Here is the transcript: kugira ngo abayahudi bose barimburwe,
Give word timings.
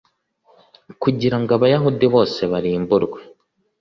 kugira 1.01 1.37
ngo 1.39 1.51
abayahudi 1.57 2.05
bose 2.13 2.41
barimburwe, 2.51 3.19